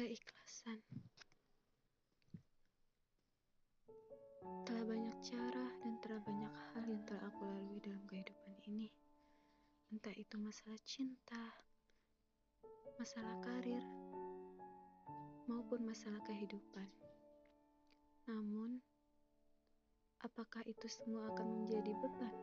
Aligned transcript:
Keikhlasan 0.00 0.80
Telah 4.64 4.84
banyak 4.88 5.16
cara 5.20 5.66
dan 5.84 5.94
telah 6.00 6.24
banyak 6.24 6.54
hal 6.56 6.84
yang 6.88 7.04
telah 7.04 7.28
aku 7.28 7.44
lalui 7.44 7.84
dalam 7.84 8.00
kehidupan 8.08 8.56
ini. 8.64 8.88
Entah 9.92 10.16
itu 10.16 10.40
masalah 10.40 10.80
cinta, 10.88 11.52
masalah 12.96 13.44
karir, 13.44 13.84
maupun 15.44 15.84
masalah 15.84 16.24
kehidupan. 16.24 16.88
Namun, 18.24 18.80
apakah 20.24 20.64
itu 20.64 20.88
semua 20.88 21.28
akan 21.28 21.60
menjadi 21.60 21.92
beban 22.00 22.36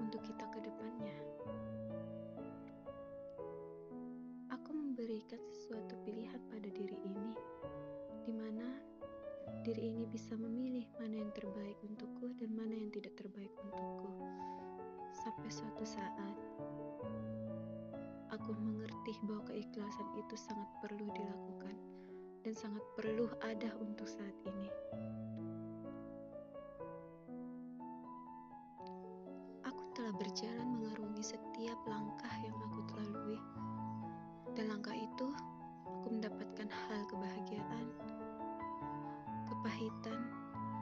untuk 0.00 0.24
kita 0.24 0.48
ke 0.56 0.64
depannya? 0.64 1.16
Aku 4.56 4.72
memberikan 4.72 5.44
sesuatu 5.52 6.00
diri 9.68 9.92
ini 9.92 10.08
bisa 10.08 10.32
memilih 10.32 10.88
mana 10.96 11.20
yang 11.20 11.28
terbaik 11.36 11.76
untukku 11.84 12.32
dan 12.40 12.56
mana 12.56 12.72
yang 12.72 12.88
tidak 12.88 13.12
terbaik 13.20 13.52
untukku. 13.60 14.08
Sampai 15.12 15.52
suatu 15.52 15.84
saat, 15.84 16.32
aku 18.32 18.56
mengerti 18.56 19.12
bahwa 19.28 19.44
keikhlasan 19.44 20.08
itu 20.16 20.40
sangat 20.40 20.64
perlu 20.80 21.12
dilakukan 21.12 21.76
dan 22.48 22.56
sangat 22.56 22.80
perlu 22.96 23.28
ada 23.44 23.68
untuk 23.84 24.08
saat 24.08 24.32
ini. 24.48 24.72
Aku 29.68 29.82
telah 29.92 30.16
berjalan 30.16 30.80
mengarungi 30.80 31.20
setiap 31.20 31.76
langkah 31.84 32.32
yang 32.40 32.56
aku 32.56 32.88
lalui. 33.04 33.40
Dan 34.56 34.72
langkah 34.72 34.96
itu, 34.96 35.28
kepahitan, 39.78 40.18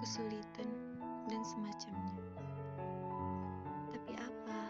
kesulitan, 0.00 0.68
dan 1.28 1.44
semacamnya. 1.44 2.16
Tapi 3.92 4.12
apa? 4.16 4.60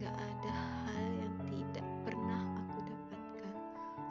Nggak 0.00 0.16
ada 0.16 0.52
hal 0.88 1.06
yang 1.20 1.34
tidak 1.52 1.84
pernah 2.08 2.40
aku 2.56 2.88
dapatkan 2.88 3.52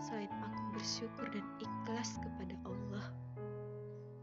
selain 0.05 0.29
aku 0.45 0.61
bersyukur 0.77 1.25
dan 1.33 1.41
ikhlas 1.57 2.21
kepada 2.21 2.53
Allah. 2.61 3.09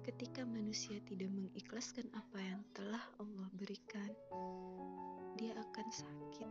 Ketika 0.07 0.47
manusia 0.47 1.03
tidak 1.11 1.35
mengikhlaskan 1.35 2.07
apa 2.15 2.39
yang 2.39 2.63
telah 2.71 3.03
Allah 3.19 3.51
berikan, 3.59 4.15
dia 5.35 5.59
akan 5.59 5.87
sakit, 5.91 6.51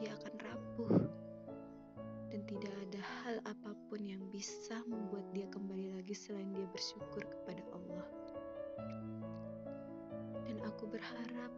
dia 0.00 0.16
akan 0.16 0.34
rapuh, 0.48 0.96
dan 2.36 2.44
tidak 2.52 2.74
ada 2.84 3.00
hal 3.24 3.36
apa 3.48 3.72
pun 3.88 4.04
yang 4.04 4.20
bisa 4.28 4.76
membuat 4.84 5.15
lagi 6.06 6.22
selain 6.22 6.54
dia 6.54 6.70
bersyukur 6.70 7.18
kepada 7.18 7.66
Allah. 7.74 8.06
Dan 10.46 10.62
aku 10.62 10.86
berharap 10.86 11.50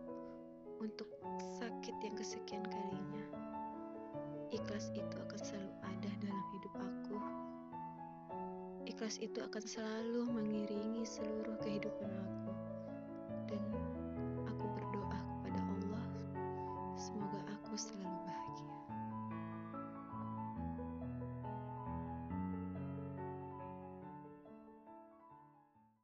untuk 0.80 1.04
sakit 1.60 1.92
yang 2.00 2.16
kesekian 2.16 2.64
kalinya, 2.64 3.28
ikhlas 4.48 4.88
itu 4.96 5.16
akan 5.20 5.40
selalu 5.44 5.68
ada 5.84 6.10
dalam 6.24 6.44
hidup 6.56 6.74
aku. 6.80 7.16
Ikhlas 8.88 9.20
itu 9.20 9.36
akan 9.36 9.60
selalu 9.68 10.32
mengiringi 10.32 10.77